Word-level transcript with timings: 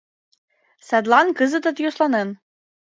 Садлан 0.87 1.27
кызытат 1.37 1.77
йӧсланен. 1.83 2.29